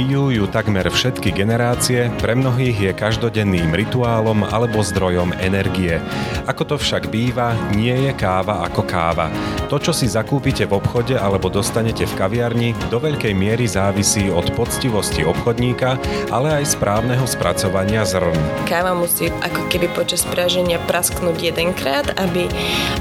[0.00, 6.00] Pijú ju takmer všetky generácie, pre mnohých je každodenným rituálom alebo zdrojom energie.
[6.48, 9.28] Ako to však býva, nie je káva ako káva.
[9.68, 14.48] To, čo si zakúpite v obchode alebo dostanete v kaviarni, do veľkej miery závisí od
[14.56, 16.00] poctivosti obchodníka,
[16.32, 18.32] ale aj správneho spracovania zrn.
[18.64, 22.48] Káva musí ako keby počas praženia prasknúť jedenkrát, aby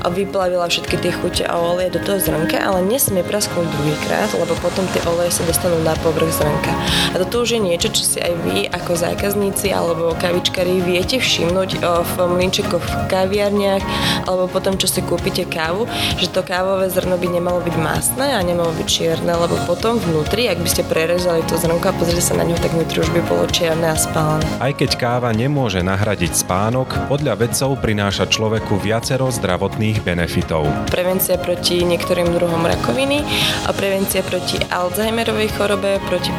[0.04, 4.84] vyplavila všetky tie chute a oleje do toho zrnka, ale nesmie prasknúť druhýkrát, lebo potom
[4.91, 6.88] tie oleje sa dostanú na povrch zrnka.
[7.13, 11.81] A toto už je niečo, čo si aj vy ako zákazníci alebo kavičkári viete všimnúť
[11.81, 13.84] v mlinčekoch v kaviarniach
[14.29, 15.89] alebo potom, čo si kúpite kávu,
[16.21, 20.49] že to kávové zrno by nemalo byť masné a nemalo byť čierne, lebo potom vnútri,
[20.49, 23.21] ak by ste prerezali to zrnko a pozrite sa na ňo, tak vnútri už by
[23.26, 24.45] bolo čierne a spálené.
[24.62, 30.67] Aj keď káva nemôže nahradiť spánok, podľa vedcov prináša človeku viacero zdravotných benefitov.
[30.91, 33.23] Prevencia proti niektorým druhom rakoviny
[33.65, 36.29] a prevencia proti Alzheimerovej chorobe, proti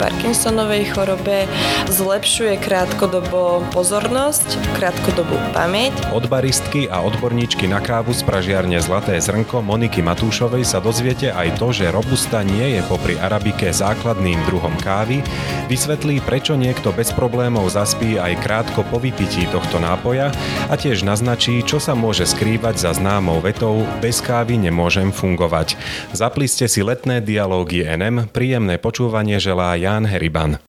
[0.41, 1.45] Parkinsonovej chorobe,
[1.93, 5.93] zlepšuje krátkodobo pozornosť, krátkodobú pamäť.
[6.16, 11.60] Od baristky a odborníčky na kávu z pražiarne Zlaté zrnko Moniky Matúšovej sa dozviete aj
[11.60, 15.21] to, že robusta nie je popri arabike základným druhom kávy,
[15.69, 20.32] vysvetlí, prečo niekto bez problémov zaspí aj krátko po vypití tohto nápoja
[20.73, 25.77] a tiež naznačí, čo sa môže skrývať za známou vetou bez kávy nemôžem fungovať.
[26.16, 30.62] Zapli ste si letné dialógy NM, príjemné počúvanie želá Jan Heriban.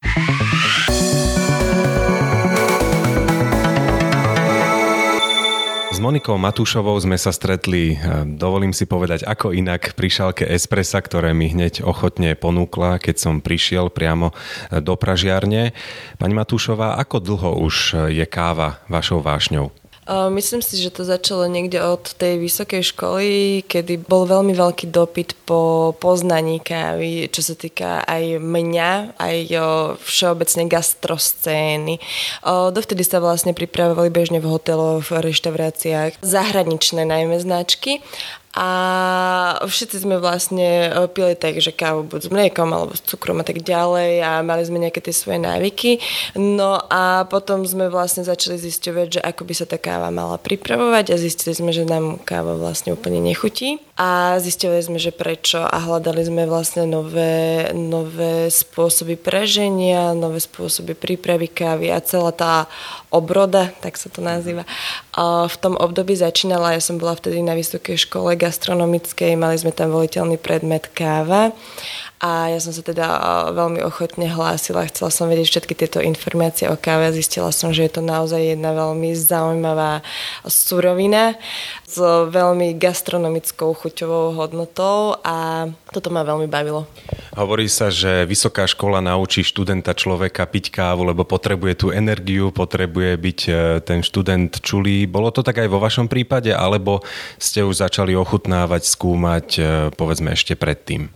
[6.01, 7.93] Monikou Matúšovou sme sa stretli,
[8.25, 13.35] dovolím si povedať, ako inak pri šálke espressa, ktoré mi hneď ochotne ponúkla, keď som
[13.37, 14.33] prišiel priamo
[14.73, 15.77] do Pražiarne.
[16.17, 19.80] Pani Matúšová, ako dlho už je káva vašou vášňou?
[20.11, 23.29] Myslím si, že to začalo niekde od tej vysokej školy,
[23.63, 29.37] kedy bol veľmi veľký dopyt po poznaní kávy, čo sa týka aj mňa, aj
[30.03, 32.03] všeobecne gastroscény.
[32.43, 38.03] Dovtedy sa vlastne pripravovali bežne v hoteloch, v reštauráciách zahraničné najmä značky
[38.51, 38.69] a
[39.63, 43.47] všetci sme vlastne e, pili tak, že kávu buď s mliekom alebo s cukrom a
[43.47, 46.03] tak ďalej a mali sme nejaké tie svoje návyky.
[46.35, 51.15] No a potom sme vlastne začali zisťovať, že ako by sa tá káva mala pripravovať
[51.15, 55.77] a zistili sme, že nám káva vlastne úplne nechutí a zistili sme, že prečo a
[55.77, 62.65] hľadali sme vlastne nové, nové spôsoby preženia, nové spôsoby prípravy kávy a celá tá
[63.13, 64.65] obroda, tak sa to nazýva,
[65.47, 69.93] v tom období začínala, ja som bola vtedy na vysokej škole gastronomickej, mali sme tam
[69.93, 71.53] voliteľný predmet káva
[72.21, 73.07] a ja som sa teda
[73.57, 77.89] veľmi ochotne hlásila, chcela som vedieť všetky tieto informácie o káve a zistila som, že
[77.89, 80.05] je to naozaj jedna veľmi zaujímavá
[80.45, 81.33] surovina
[81.89, 81.97] s
[82.29, 86.85] veľmi gastronomickou chuťovou hodnotou a toto ma veľmi bavilo.
[87.33, 93.11] Hovorí sa, že vysoká škola naučí študenta človeka piť kávu, lebo potrebuje tú energiu, potrebuje
[93.17, 93.51] byť e,
[93.81, 95.09] ten študent čulý.
[95.09, 97.01] Bolo to tak aj vo vašom prípade, alebo
[97.41, 99.61] ste už začali ochutnávať, skúmať, e,
[99.97, 101.09] povedzme ešte predtým?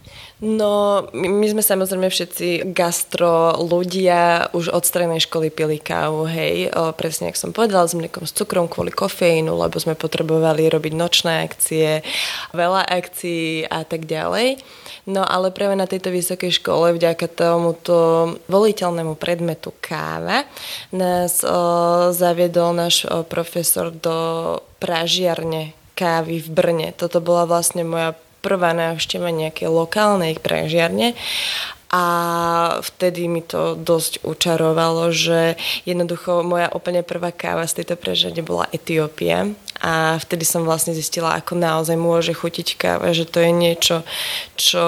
[0.43, 6.75] No, my, my sme samozrejme všetci gastro ľudia už od strednej školy pili kávu, hej,
[6.75, 10.91] o, presne ako som povedala, s mliekom s cukrom kvôli kofeínu, lebo sme potrebovali robiť
[10.91, 12.03] nočné akcie,
[12.51, 14.59] veľa akcií a tak ďalej.
[15.07, 17.95] No ale práve na tejto vysokej škole vďaka tomuto
[18.51, 20.43] voliteľnému predmetu káva
[20.91, 26.87] nás o, zaviedol náš o, profesor do pražiarne kávy v Brne.
[26.91, 28.11] Toto bola vlastne moja
[28.45, 31.17] prvá návšteva nejakej lokálnej prežiarne.
[31.89, 32.03] A
[32.85, 35.57] vtedy mi to dosť učarovalo, že
[35.89, 39.49] jednoducho moja úplne prvá káva z tejto prežiarne bola Etiópia
[39.85, 44.01] a vtedy som vlastne zistila, ako naozaj môže chutiť káva, že to je niečo,
[44.57, 44.85] čo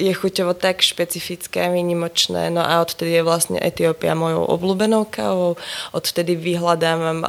[0.00, 2.48] je chuťovo tak špecifické a výnimočné.
[2.48, 5.60] No a odtedy je vlastne Etiópia mojou obľúbenou kávou.
[5.92, 7.20] Odtedy vyhľadávam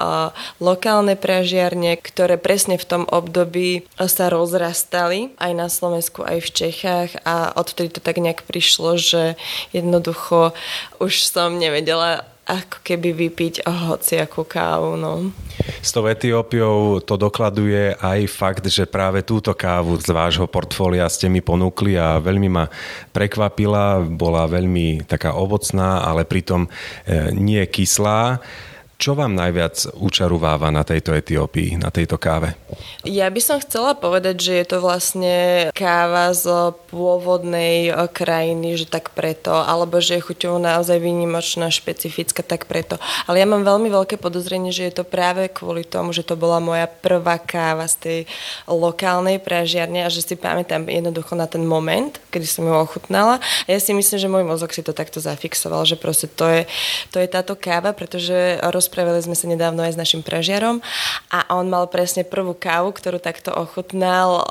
[0.64, 7.12] lokálne pražiarne, ktoré presne v tom období sa rozrastali aj na Slovensku, aj v Čechách
[7.28, 9.36] a odtedy to tak nejak prišlo, že
[9.76, 10.56] jednoducho
[11.04, 15.00] už som nevedela ako keby vypiť hociakú kávu.
[15.00, 15.32] No.
[15.80, 21.32] S tou Etiópiou to dokladuje aj fakt, že práve túto kávu z vášho portfólia ste
[21.32, 22.68] mi ponúkli a veľmi ma
[23.16, 26.70] prekvapila, bola veľmi taká ovocná, ale pritom e,
[27.32, 28.44] nie kyslá.
[29.02, 32.54] Čo vám najviac učarováva na tejto Etiópii, na tejto káve?
[33.02, 35.34] Ja by som chcela povedať, že je to vlastne
[35.74, 42.46] káva z pôvodnej e, krajiny, že tak preto, alebo že je chuťou naozaj výnimočná, špecifická,
[42.46, 43.02] tak preto.
[43.26, 46.62] Ale ja mám veľmi veľké podozrenie, že je to práve kvôli tomu, že to bola
[46.62, 48.20] moja prvá káva z tej
[48.70, 53.42] lokálnej pražiarne a že si pamätám jednoducho na ten moment, kedy som ju ochutnala.
[53.66, 56.70] A ja si myslím, že môj mozog si to takto zafixoval, že proste to je,
[57.10, 58.62] to je táto káva, pretože
[58.92, 60.84] rozprávali sme sa nedávno aj s našim pražiarom
[61.32, 64.44] a on mal presne prvú kávu, ktorú takto ochutnal,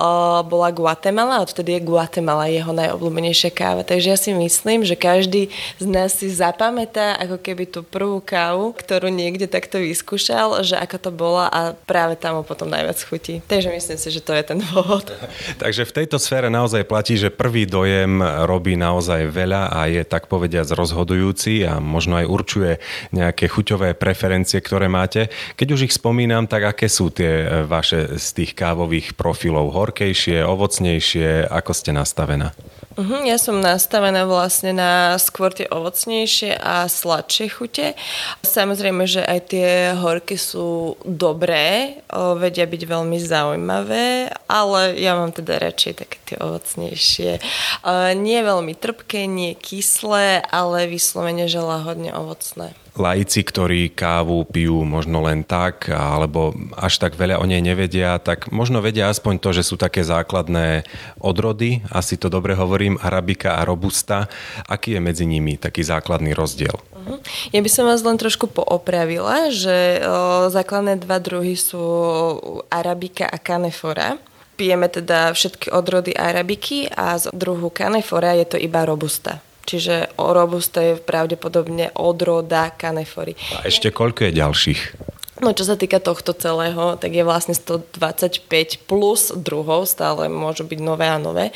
[0.48, 3.84] bola Guatemala odtedy je Guatemala jeho najobľúbenejšia káva.
[3.84, 8.72] Takže ja si myslím, že každý z nás si zapamätá ako keby tú prvú kávu,
[8.72, 13.44] ktorú niekde takto vyskúšal, že ako to bola a práve tam ho potom najviac chutí.
[13.44, 15.04] Takže myslím si, že to je ten dôvod.
[15.62, 20.32] Takže v tejto sfére naozaj platí, že prvý dojem robí naozaj veľa a je tak
[20.32, 22.70] povediac rozhodujúci a možno aj určuje
[23.12, 24.29] nejaké chuťové preferencie,
[24.62, 25.26] ktoré máte.
[25.58, 29.74] Keď už ich spomínam, tak aké sú tie vaše z tých kávových profilov?
[29.74, 31.50] Horkejšie, ovocnejšie?
[31.50, 32.54] Ako ste nastavená?
[32.98, 37.94] Uh-huh, ja som nastavená vlastne na skôr tie ovocnejšie a sladšie chute.
[38.42, 45.62] Samozrejme, že aj tie horky sú dobré, vedia byť veľmi zaujímavé, ale ja mám teda
[45.62, 47.30] radšej také tie ovocnejšie.
[48.20, 55.24] Nie veľmi trpké, nie kyslé, ale vyslovene že lahodne ovocné laici, ktorí kávu pijú možno
[55.24, 59.64] len tak, alebo až tak veľa o nej nevedia, tak možno vedia aspoň to, že
[59.64, 60.84] sú také základné
[61.16, 64.28] odrody, asi to dobre hovorím, arabika a robusta.
[64.68, 66.76] Aký je medzi nimi taký základný rozdiel?
[67.00, 67.16] Mhm.
[67.56, 70.04] Ja by som vás len trošku poopravila, že
[70.52, 71.80] základné dva druhy sú
[72.68, 74.20] arabika a kanefora.
[74.60, 79.40] Pijeme teda všetky odrody arabiky a z druhu kanefora je to iba robusta.
[79.70, 83.38] Čiže robusta je pravdepodobne odroda kanefory.
[83.62, 84.80] A ešte koľko je ďalších?
[85.40, 88.50] No čo sa týka tohto celého, tak je vlastne 125
[88.84, 91.54] plus druhov, stále môžu byť nové a nové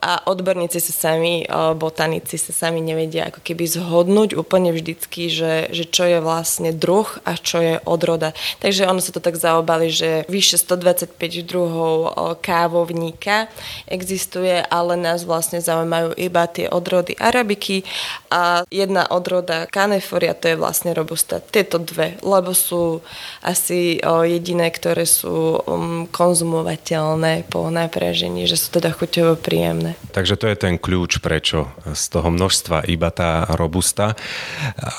[0.00, 1.44] a odborníci sa sami,
[1.76, 7.04] botanici sa sami nevedia ako keby zhodnúť úplne vždycky, že, že čo je vlastne druh
[7.28, 8.32] a čo je odroda.
[8.64, 13.52] Takže ono sa to tak zaobali, že vyše 125 druhov kávovníka
[13.84, 17.84] existuje, ale nás vlastne zaujímajú iba tie odrody arabiky
[18.32, 21.44] a jedna odroda kaneforia, to je vlastne robusta.
[21.44, 23.04] Tieto dve, lebo sú
[23.44, 30.12] asi jediné, ktoré sú um, konzumovateľné po napražení, že sú teda chuťovo príjemné podobné.
[30.14, 34.14] Takže to je ten kľúč, prečo z toho množstva iba tá robusta.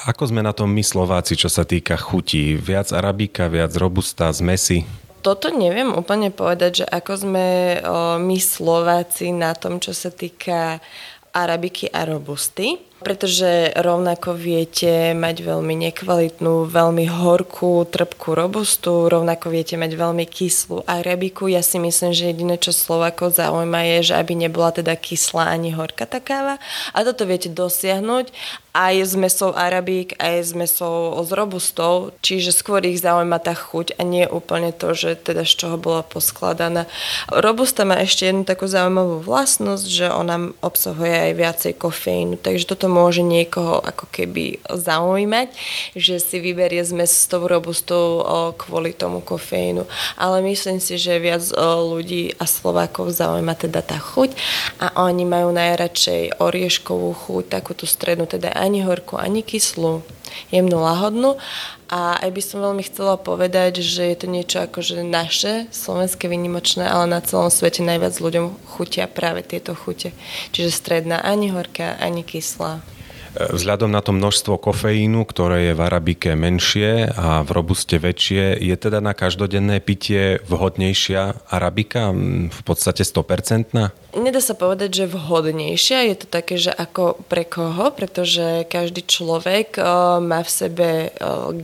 [0.07, 2.55] Ako sme na tom my Slováci, čo sa týka chutí?
[2.55, 4.83] Viac arabika, viac robusta, zmesi?
[5.21, 7.47] Toto neviem úplne povedať, že ako sme
[8.17, 10.81] my Slováci na tom, čo sa týka
[11.31, 19.75] arabiky a robusty pretože rovnako viete mať veľmi nekvalitnú, veľmi horkú, trpkú robustu, rovnako viete
[19.75, 21.49] mať veľmi kyslú arabiku.
[21.49, 25.73] Ja si myslím, že jediné, čo Slovako zaujíma je, že aby nebola teda kyslá ani
[25.73, 26.61] horká tá káva.
[26.93, 28.29] A toto viete dosiahnuť
[28.71, 33.99] aj s mesou arabík, aj s mesou s robustou, čiže skôr ich zaujíma tá chuť
[33.99, 36.87] a nie úplne to, že teda z čoho bola poskladaná.
[37.27, 42.87] Robusta má ešte jednu takú zaujímavú vlastnosť, že ona obsahuje aj viacej kofeínu, takže toto
[42.91, 45.55] môže niekoho ako keby zaujímať,
[45.95, 48.19] že si vyberie zmes s tou robustou
[48.59, 49.87] kvôli tomu kofeínu.
[50.19, 54.35] Ale myslím si, že viac ľudí a Slovákov zaujíma teda tá chuť
[54.83, 60.03] a oni majú najradšej orieškovú chuť, takú tú strednú, teda ani horkú, ani kyslú,
[60.51, 61.39] jemnú, lahodnú
[61.91, 66.31] a aj by som veľmi chcela povedať, že je to niečo ako že naše, slovenské
[66.31, 70.15] vynimočné, ale na celom svete najviac ľuďom chutia práve tieto chute.
[70.55, 72.79] Čiže stredná, ani horká, ani kyslá.
[73.31, 78.75] Vzhľadom na to množstvo kofeínu, ktoré je v arabike menšie a v robuste väčšie, je
[78.75, 82.11] teda na každodenné pitie vhodnejšia arabika,
[82.51, 83.71] v podstate 100%?
[84.19, 89.79] Nedá sa povedať, že vhodnejšia, je to také, že ako pre koho, pretože každý človek
[90.19, 90.89] má v sebe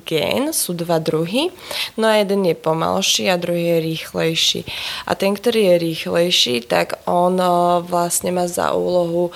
[0.07, 1.51] gen, sú dva druhy,
[1.99, 4.61] no a jeden je pomalší a druhý je rýchlejší.
[5.03, 7.35] A ten, ktorý je rýchlejší, tak on
[7.83, 9.35] vlastne má za úlohu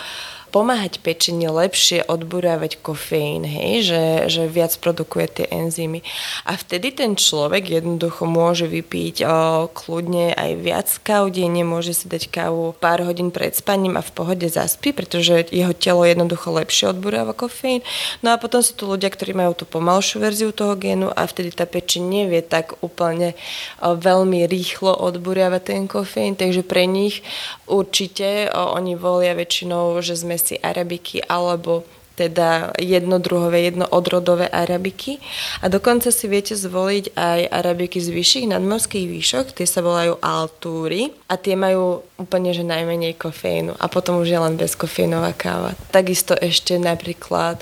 [0.52, 6.04] pomáhať pečenie lepšie odburávať kofeín, hej, že, že viac produkuje tie enzymy.
[6.44, 9.28] A vtedy ten človek jednoducho môže vypiť o,
[9.72, 14.12] kľudne aj viac káv denne, môže si dať kávu pár hodín pred spaním a v
[14.12, 17.80] pohode zaspí, pretože jeho telo jednoducho lepšie odburáva kofeín.
[18.20, 21.56] No a potom sú tu ľudia, ktorí majú tú pomalšiu verziu toho génu a vtedy
[21.56, 23.40] tá pečeň nevie tak úplne
[23.80, 27.24] o, veľmi rýchlo odburávať ten kofeín, takže pre nich
[27.72, 35.18] určite o, oni volia väčšinou, že sme si arabiky alebo teda jednodruhové, jednoodrodové arabiky
[35.64, 41.14] a dokonca si viete zvoliť aj arabiky z vyšších nadmorských výšok, tie sa volajú altúry
[41.32, 45.74] a tie majú úplne že najmenej kofeínu a potom už je len bezkofeínová káva.
[45.90, 47.58] Takisto ešte napríklad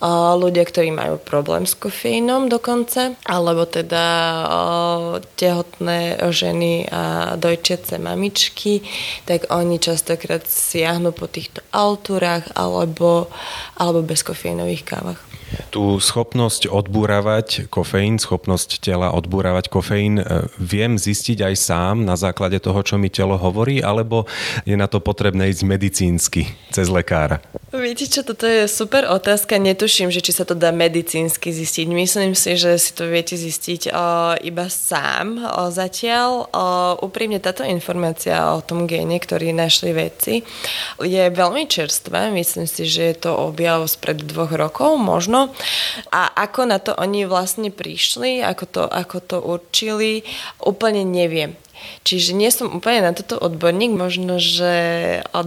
[0.00, 4.06] uh, ľudia, ktorí majú problém s kofeínom dokonca, alebo teda
[4.48, 8.80] uh, tehotné ženy a dojčiace mamičky,
[9.28, 13.28] tak oni častokrát siahnu po týchto altúrach alebo,
[13.76, 15.20] alebo bezkofeínových kávach.
[15.72, 20.24] Tú schopnosť odbúravať kofeín, schopnosť tela odbúravať kofeín e,
[20.60, 24.28] viem zistiť aj sám na základe toho, čo mi telo hovorí, alebo
[24.68, 27.40] je na to potrebné ísť medicínsky cez lekára?
[27.68, 29.60] Viete čo, toto je super otázka.
[29.60, 31.86] Netuším, že či sa to dá medicínsky zistiť.
[31.92, 35.36] Myslím si, že si to viete zistiť uh, iba sám.
[35.36, 40.48] Uh, zatiaľ uh, úprimne táto informácia o tom géne, ktorý našli vedci,
[40.96, 42.32] je veľmi čerstvá.
[42.32, 45.54] Myslím si, že je to objav spred dvoch rokov možno.
[46.10, 50.24] A ako na to oni vlastne prišli, ako to, ako to určili,
[50.64, 51.54] úplne neviem.
[52.06, 54.72] Čiže nie som úplne na toto odborník, možno, že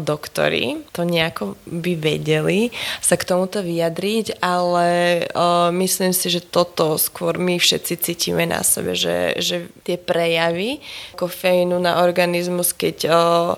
[0.02, 4.88] doktori to nejako by vedeli sa k tomuto vyjadriť, ale
[5.32, 10.82] o, myslím si, že toto skôr my všetci cítime na sebe, že, že tie prejavy
[11.16, 13.10] kofeínu na organizmus, keď o,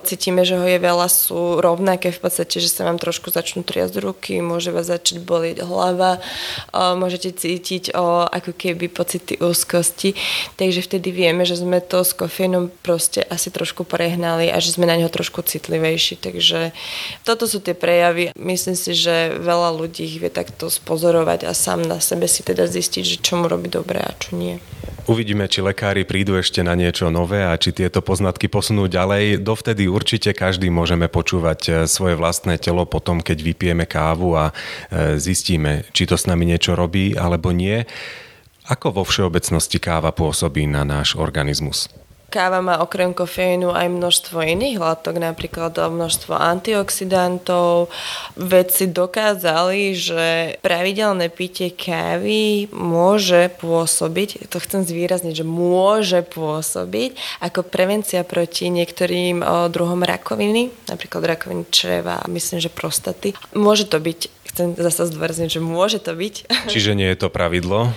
[0.04, 3.94] cítime, že ho je veľa, sú rovnaké v podstate, že sa vám trošku začnú triasť
[3.98, 6.20] ruky, môže vás začať bolieť hlava,
[6.70, 10.14] o, môžete cítiť o, ako keby pocity úzkosti,
[10.60, 14.88] takže vtedy vieme, že sme to s kofeínom proste asi trošku prehnali a že sme
[14.88, 16.20] na neho trošku citlivejší.
[16.20, 16.76] Takže
[17.26, 18.34] toto sú tie prejavy.
[18.38, 22.68] Myslím si, že veľa ľudí ich vie takto spozorovať a sám na sebe si teda
[22.68, 24.60] zistiť, že čo mu robí dobre a čo nie.
[25.04, 29.36] Uvidíme, či lekári prídu ešte na niečo nové a či tieto poznatky posunú ďalej.
[29.44, 34.52] Dovtedy určite každý môžeme počúvať e, svoje vlastné telo potom, keď vypijeme kávu a e,
[35.20, 37.84] zistíme, či to s nami niečo robí alebo nie.
[38.64, 41.92] Ako vo všeobecnosti káva pôsobí na náš organizmus?
[42.34, 47.94] Káva má okrem kofeínu aj množstvo iných látok, napríklad množstvo antioxidantov.
[48.34, 57.70] Vedci dokázali, že pravidelné pitie kávy môže pôsobiť, to chcem zvýrazniť, že môže pôsobiť ako
[57.70, 59.38] prevencia proti niektorým
[59.70, 63.30] druhom rakoviny, napríklad rakoviny čreva, myslím, že prostaty.
[63.54, 66.34] Môže to byť chcem zase zdôrazniť, že môže to byť.
[66.72, 67.90] Čiže nie je to pravidlo?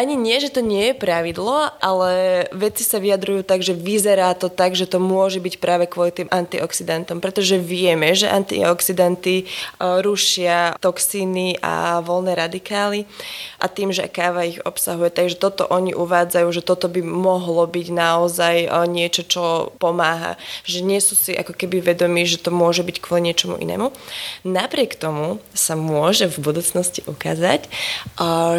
[0.00, 4.48] Ani nie, že to nie je pravidlo, ale veci sa vyjadrujú tak, že vyzerá to
[4.48, 9.46] tak, že to môže byť práve kvôli tým antioxidantom, pretože vieme, že antioxidanty e,
[10.00, 13.04] rušia toxíny a voľné radikály
[13.60, 15.12] a tým, že káva ich obsahuje.
[15.12, 19.42] Takže toto oni uvádzajú, že toto by mohlo byť naozaj e, niečo, čo
[19.76, 20.40] pomáha.
[20.64, 23.92] Že nie sú si ako keby vedomí, že to môže byť kvôli niečomu inému.
[24.48, 27.66] Napriek tomu sa môže môže v budúcnosti ukázať,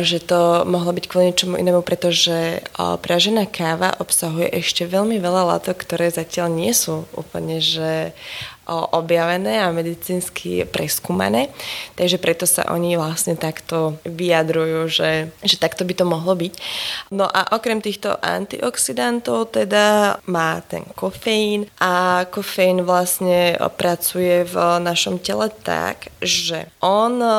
[0.04, 5.80] že to mohlo byť kvôli niečomu inému, pretože pražená káva obsahuje ešte veľmi veľa látok,
[5.80, 8.12] ktoré zatiaľ nie sú úplne že
[8.70, 11.50] objavené a medicínsky preskúmané.
[11.98, 16.54] Takže preto sa oni vlastne takto vyjadrujú, že, že takto by to mohlo byť.
[17.10, 25.18] No a okrem týchto antioxidantov teda má ten kofeín a kofeín vlastne pracuje v našom
[25.18, 27.32] tele tak, že on e,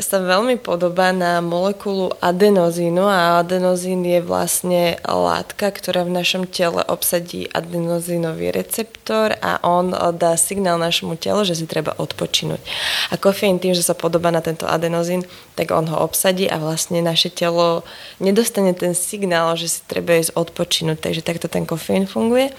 [0.00, 6.80] sa veľmi podobá na molekulu adenozínu a adenozín je vlastne látka, ktorá v našom tele
[6.86, 12.62] obsadí adenozínový receptor a on dá signál signál našemu telu, že si treba odpočinúť.
[13.10, 15.26] A kofeín tým, že sa podobá na tento adenozín,
[15.58, 17.82] tak on ho obsadí a vlastne naše telo
[18.22, 21.02] nedostane ten signál, že si treba ísť odpočinúť.
[21.02, 22.54] Takže takto ten kofeín funguje.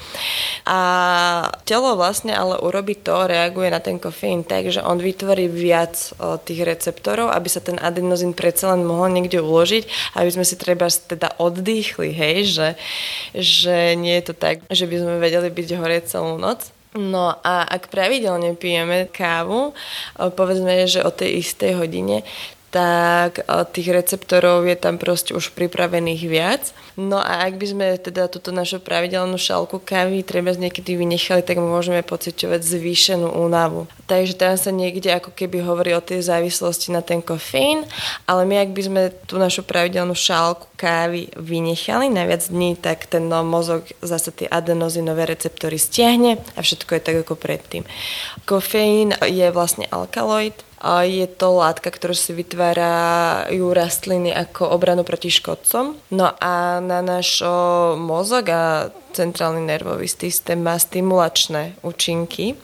[0.67, 0.79] A
[1.63, 5.95] telo vlastne ale urobí to, reaguje na ten kofeín tak, že on vytvorí viac
[6.43, 9.87] tých receptorov, aby sa ten adenozín predsa len mohol niekde uložiť,
[10.19, 12.67] aby sme si treba teda oddychli, hej, že,
[13.31, 16.80] že nie je to tak, že by sme vedeli byť hore celú noc.
[16.91, 19.71] No a ak pravidelne pijeme kávu,
[20.19, 22.27] povedzme, že o tej istej hodine,
[22.71, 23.43] tak
[23.75, 26.63] tých receptorov je tam proste už pripravených viac.
[26.95, 31.59] No a ak by sme teda túto našu pravidelnú šálku kávy treba niekedy vynechali, tak
[31.59, 33.91] môžeme pociťovať zvýšenú únavu.
[34.07, 37.83] Takže tam sa niekde ako keby hovorí o tej závislosti na ten kofeín,
[38.23, 43.07] ale my ak by sme tú našu pravidelnú šálku kávy vynechali na viac dní, tak
[43.11, 47.83] ten no, mozog zase tie adenozinové receptory stiahne a všetko je tak ako predtým.
[48.47, 50.55] Kofeín je vlastne alkaloid,
[51.05, 55.93] je to látka, ktorú si vytvárajú rastliny ako obranu proti škodcom.
[56.09, 57.45] No a na náš
[58.01, 62.57] mozog a centrálny nervový systém má stimulačné účinky,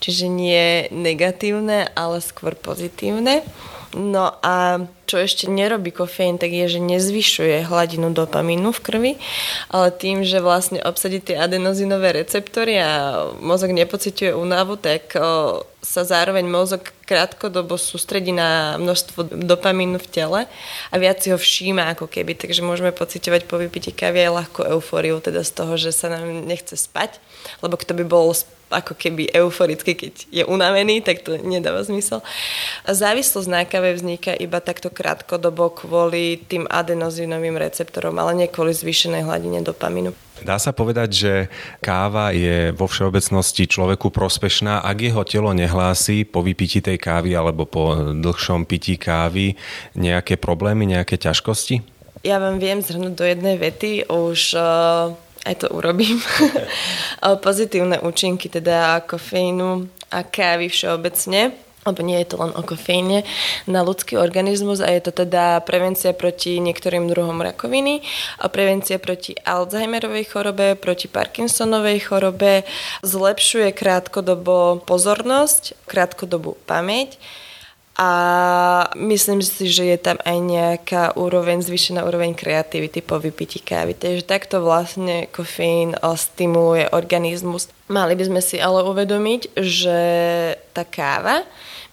[0.00, 3.44] čiže nie negatívne, ale skôr pozitívne.
[3.92, 9.12] No a čo ešte nerobí kofeín, tak je, že nezvyšuje hladinu dopamínu v krvi,
[9.72, 15.16] ale tým, že vlastne obsadí tie adenozinové receptory a mozog nepociťuje únavu, tak
[15.80, 20.40] sa zároveň mozog krátkodobo sústredí na množstvo dopamínu v tele
[20.92, 24.60] a viac si ho všíma ako keby, takže môžeme pociťovať po vypití kávy aj ľahkú
[24.76, 27.16] eufóriu, teda z toho, že sa nám nechce spať,
[27.64, 28.36] lebo kto by bol
[28.68, 32.20] ako keby euforicky, keď je unavený, tak to nedáva zmysel.
[32.84, 38.74] A závislosť na káve vzniká iba takto krátkodobo kvôli tým adenozinovým receptorom, ale nie kvôli
[38.74, 40.10] zvýšenej hladine dopamínu.
[40.42, 41.32] Dá sa povedať, že
[41.78, 47.66] káva je vo všeobecnosti človeku prospešná, ak jeho telo nehlási po vypití tej kávy alebo
[47.66, 49.54] po dlhšom pití kávy
[49.94, 51.82] nejaké problémy, nejaké ťažkosti?
[52.26, 54.10] Ja vám viem zhrnúť do jednej vety.
[54.10, 55.14] Už uh
[55.48, 56.20] aj to urobím.
[57.46, 63.22] Pozitívne účinky teda kofeínu a kávy všeobecne lebo nie je to len o kofeíne,
[63.70, 68.02] na ľudský organizmus a je to teda prevencia proti niektorým druhom rakoviny,
[68.50, 72.66] prevencia proti Alzheimerovej chorobe, proti Parkinsonovej chorobe,
[73.06, 77.20] zlepšuje krátkodobo pozornosť, krátkodobú pamäť,
[77.98, 78.10] a
[78.94, 83.98] myslím si, že je tam aj nejaká úroveň, zvýšená úroveň kreativity po vypití kávy.
[83.98, 87.66] Takže takto vlastne kofeín stimuluje organizmus.
[87.90, 90.00] Mali by sme si ale uvedomiť, že
[90.70, 91.42] tá káva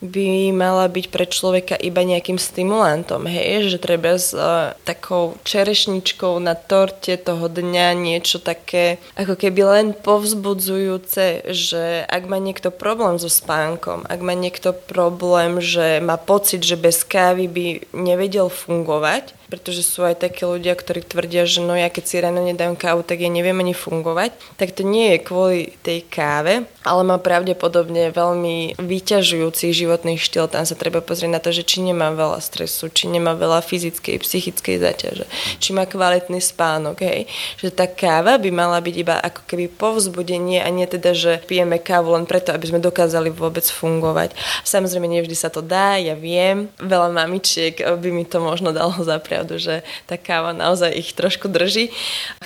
[0.05, 6.37] by mala byť pre človeka iba nejakým stimulantom, hej, že treba s uh, takou čerešničkou
[6.39, 13.17] na torte toho dňa niečo také ako keby len povzbudzujúce, že ak má niekto problém
[13.17, 19.33] so spánkom, ak má niekto problém, že má pocit, že bez kávy by nevedel fungovať,
[19.49, 23.05] pretože sú aj takí ľudia, ktorí tvrdia, že no ja keď si ráno nedám kávu,
[23.05, 24.33] tak ja neviem ani fungovať.
[24.57, 30.49] Tak to nie je kvôli tej káve, ale má pravdepodobne veľmi vyťažujúci životný štýl.
[30.49, 34.17] Tam sa treba pozrieť na to, že či nemá veľa stresu, či nemá veľa fyzickej,
[34.21, 35.25] psychickej zaťaže,
[35.61, 37.05] či má kvalitný spánok.
[37.05, 37.29] Hej.
[37.61, 41.77] Že tá káva by mala byť iba ako keby povzbudenie a nie teda, že pijeme
[41.77, 44.33] kávu len preto, aby sme dokázali vôbec fungovať.
[44.65, 46.73] Samozrejme, nevždy sa to dá, ja viem.
[46.81, 51.51] Veľa mamičiek by mi to možno dalo zapriať pravdu, že tá káva naozaj ich trošku
[51.51, 51.91] drží.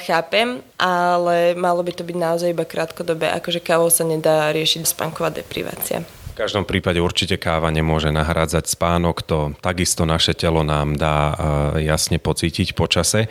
[0.09, 5.29] Chápem, ale malo by to byť naozaj iba krátkodobé, akože kávou sa nedá riešiť spánková
[5.29, 6.01] deprivácia
[6.39, 11.35] každom prípade určite káva nemôže nahrádzať spánok, to takisto naše telo nám dá
[11.75, 13.27] e, jasne pocítiť počase.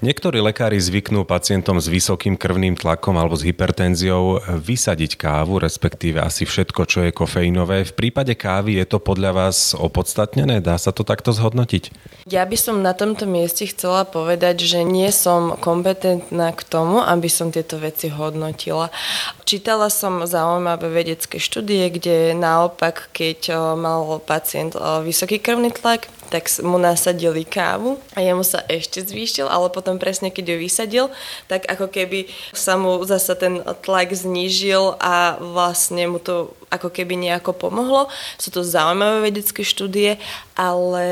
[0.00, 6.48] Niektorí lekári zvyknú pacientom s vysokým krvným tlakom alebo s hypertenziou vysadiť kávu, respektíve asi
[6.48, 7.84] všetko, čo je kofeínové.
[7.84, 10.64] V prípade kávy je to podľa vás opodstatnené?
[10.64, 11.92] Dá sa to takto zhodnotiť?
[12.26, 17.28] Ja by som na tomto mieste chcela povedať, že nie som kompetentná k tomu, aby
[17.28, 18.88] som tieto veci hodnotila.
[19.44, 26.78] Čítala som zaujímavé vedecké štúdie, kde naopak, keď mal pacient vysoký krvný tlak, tak mu
[26.78, 31.06] nasadili kávu a jemu sa ešte zvýšil, ale potom presne keď ju vysadil,
[31.46, 37.14] tak ako keby sa mu zasa ten tlak znížil a vlastne mu to ako keby
[37.14, 38.10] nejako pomohlo.
[38.36, 40.18] Sú to zaujímavé vedecké štúdie,
[40.56, 41.06] ale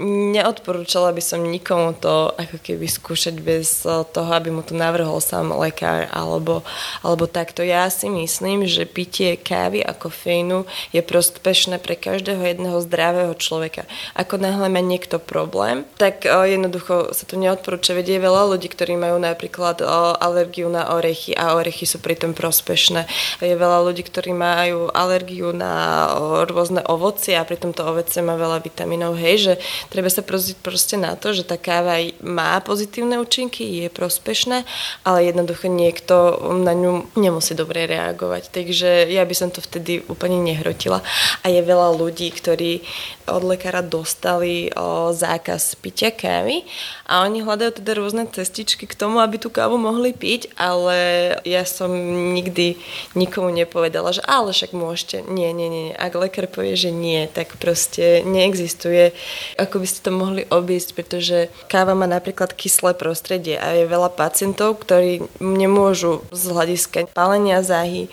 [0.00, 5.52] neodporúčala by som nikomu to ako keby skúšať bez toho, aby mu to navrhol sám
[5.52, 6.64] lekár alebo,
[7.04, 7.60] alebo takto.
[7.60, 10.64] Ja si myslím, že pitie kávy a kofeínu
[10.96, 13.84] je prospešné pre každého jedného zdravého človeka.
[14.16, 17.92] Ako náhle má niekto problém, tak jednoducho sa to neodporúča.
[17.92, 19.84] Veď je veľa ľudí, ktorí majú napríklad
[20.18, 23.04] alergiu na orechy a orechy sú pritom prospešné.
[23.44, 26.08] Je veľa ľudí, ktorí majú alergiu na
[26.48, 29.20] rôzne ovocie a pritom to ovocie má veľa vitamínov.
[29.20, 29.52] Hej, že
[29.92, 34.64] treba sa prosiť proste na to, že tá káva má pozitívne účinky, je prospešné,
[35.04, 38.48] ale jednoducho niekto na ňu nemusí dobre reagovať.
[38.48, 41.04] Takže ja by som to vtedy úplne nehrotila.
[41.44, 42.80] A je veľa ľudí, ktorí
[43.26, 46.62] od lekára dostali o zákaz pitia kávy
[47.10, 50.96] a oni hľadajú teda rôzne cestičky k tomu, aby tú kávu mohli piť, ale
[51.42, 51.90] ja som
[52.32, 52.78] nikdy
[53.18, 55.26] nikomu nepovedala, že ale však môžete.
[55.26, 55.86] Nie, nie, nie.
[55.98, 59.10] Ak lekár povie, že nie, tak proste neexistuje,
[59.58, 64.14] ako by ste to mohli obísť, pretože káva má napríklad kyslé prostredie a je veľa
[64.14, 68.06] pacientov, ktorí nemôžu z hľadiska pálenia záhy.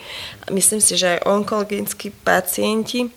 [0.50, 3.08] Myslím si, že aj onkologickí pacienti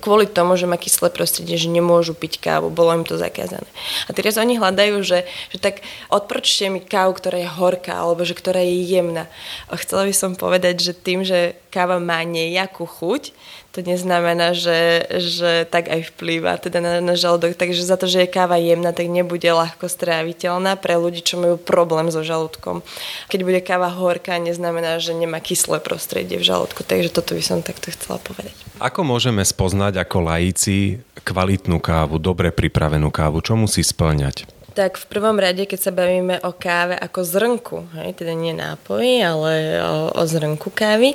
[0.00, 3.66] kvôli tomu, že má kyslé prostredie, že nemôžu piť kávu, bolo im to zakázané.
[4.08, 8.34] A teraz oni hľadajú, že, že tak odporčte mi kávu, ktorá je horká, alebo že
[8.34, 9.30] ktorá je jemná.
[9.70, 13.34] A chcela by som povedať, že tým, že káva má nejakú chuť,
[13.74, 17.58] to neznamená, že, že tak aj vplýva teda na, na žalúdok.
[17.58, 21.58] Takže za to, že je káva jemná, tak nebude ľahko stráviteľná pre ľudí, čo majú
[21.58, 22.86] problém so žalúdkom.
[23.26, 26.86] Keď bude káva horká, neznamená, že nemá kyslé prostredie v žalúdku.
[26.86, 28.54] Takže toto by som takto chcela povedať.
[28.78, 33.42] Ako môžeme spoznať ako lajíci kvalitnú kávu, dobre pripravenú kávu?
[33.42, 34.46] Čo musí splňať?
[34.74, 39.22] Tak v prvom rade, keď sa bavíme o káve ako zrnku, hej, teda nie nápoji,
[39.22, 41.14] ale o, o zrnku kávy,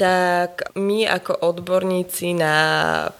[0.00, 2.56] tak my ako odborníci na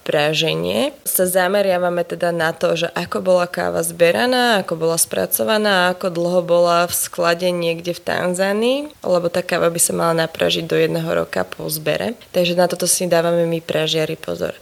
[0.09, 6.09] praženie sa zameriavame teda na to, že ako bola káva zberaná, ako bola spracovaná, ako
[6.09, 10.81] dlho bola v sklade niekde v Tanzánii, lebo tá káva by sa mala napražiť do
[10.81, 12.16] jedného roka po zbere.
[12.33, 14.57] Takže na toto si dávame my pražiari pozor.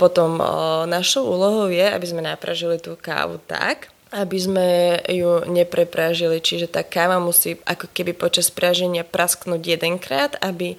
[0.00, 4.68] Potom o, našou úlohou je, aby sme napražili tú kávu tak, aby sme
[5.08, 6.44] ju neprepražili.
[6.44, 10.76] Čiže tá káva musí ako keby počas praženia prasknúť jedenkrát, aby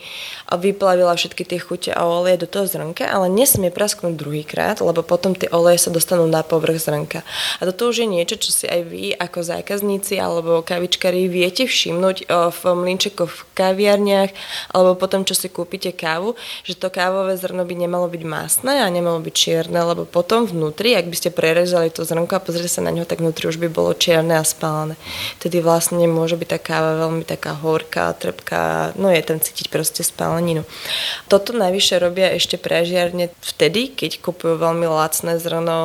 [0.53, 5.33] vyplavila všetky tie chute a oleje do toho zrnka, ale nesmie prasknúť druhýkrát, lebo potom
[5.33, 7.25] tie oleje sa dostanú na povrch zrnka.
[7.57, 12.29] A toto už je niečo, čo si aj vy ako zákazníci alebo kavičkári viete všimnúť
[12.29, 14.29] v mlinčekoch v kaviarniach
[14.69, 18.87] alebo potom, čo si kúpite kávu, že to kávové zrno by nemalo byť masné a
[18.93, 22.85] nemalo byť čierne, lebo potom vnútri, ak by ste prerezali to zrnko a pozreli sa
[22.85, 24.99] na ňo, tak vnútri už by bolo čierne a spálené.
[25.39, 26.59] Tedy vlastne môže byť tá
[27.07, 30.67] veľmi taká horká, trpká, no je tam cítiť proste spáleninu.
[31.31, 35.79] Toto najvyššie robia ešte prežiarne vtedy, keď kupujú veľmi lacné zrno,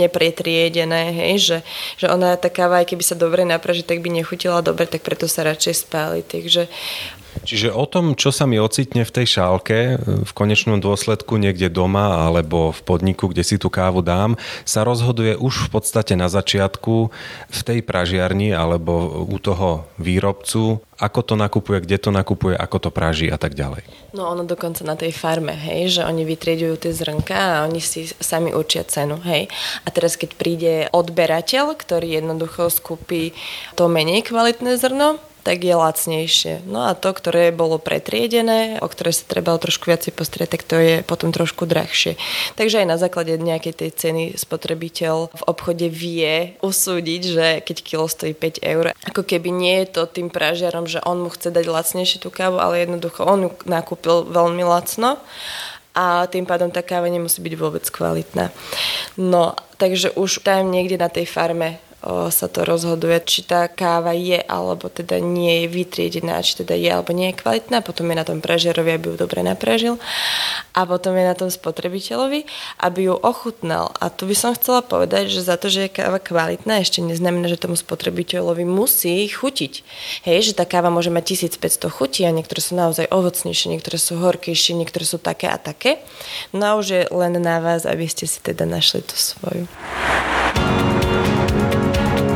[0.00, 1.58] nepretriedené, hej, že,
[2.00, 5.28] že ona tá káva, aj keby sa dobre napraží, tak by nechutila dobre, tak preto
[5.28, 6.24] sa radšej spáli.
[6.24, 6.72] Takže
[7.42, 12.30] Čiže o tom, čo sa mi ocitne v tej šálke, v konečnom dôsledku niekde doma
[12.30, 17.10] alebo v podniku, kde si tú kávu dám, sa rozhoduje už v podstate na začiatku
[17.50, 22.90] v tej pražiarni alebo u toho výrobcu, ako to nakupuje, kde to nakupuje, ako to
[22.94, 23.82] praží a tak ďalej.
[24.14, 28.06] No ono dokonca na tej farme, hej, že oni vytriedujú tie zrnka a oni si
[28.22, 29.50] sami určia cenu, hej.
[29.82, 33.34] A teraz keď príde odberateľ, ktorý jednoducho skúpi
[33.74, 36.64] to menej kvalitné zrno, tak je lacnejšie.
[36.64, 40.80] No a to, ktoré bolo pretriedené, o ktoré sa treba trošku viac postrieť, tak to
[40.80, 42.16] je potom trošku drahšie.
[42.56, 48.08] Takže aj na základe nejakej tej ceny spotrebiteľ v obchode vie usúdiť, že keď kilo
[48.08, 51.68] stojí 5 eur, ako keby nie je to tým pražiarom, že on mu chce dať
[51.68, 55.20] lacnejšie tú kávu, ale jednoducho on ju nakúpil veľmi lacno
[55.94, 58.50] a tým pádom tá káva nemusí byť vôbec kvalitná.
[59.14, 61.78] No, takže už tam niekde na tej farme
[62.28, 66.90] sa to rozhoduje, či tá káva je alebo teda nie je vytriedená, či teda je
[66.92, 69.96] alebo nie je kvalitná, potom je na tom pražerovi, aby ju dobre napražil
[70.76, 72.44] a potom je na tom spotrebiteľovi,
[72.84, 73.88] aby ju ochutnal.
[74.02, 77.48] A tu by som chcela povedať, že za to, že je káva kvalitná, ešte neznamená,
[77.48, 79.72] že tomu spotrebiteľovi musí chutiť.
[80.28, 84.20] Hej, že tá káva môže mať 1500 chutí a niektoré sú naozaj ovocnejšie, niektoré sú
[84.20, 86.04] horkejšie, niektoré sú také a také.
[86.52, 89.64] No a už je len na vás, aby ste si teda našli tú svoju.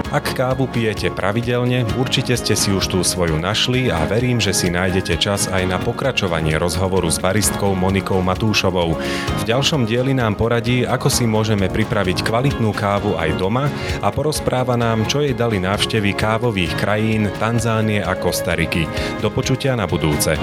[0.08, 4.72] Ak kávu pijete pravidelne, určite ste si už tú svoju našli a verím, že si
[4.72, 8.96] nájdete čas aj na pokračovanie rozhovoru s baristkou Monikou Matúšovou.
[9.38, 13.68] V ďalšom dieli nám poradí, ako si môžeme pripraviť kvalitnú kávu aj doma
[14.00, 18.88] a porozpráva nám, čo jej dali návštevy kávových krajín Tanzánie a Kostariky.
[19.20, 20.40] Do počutia na budúce.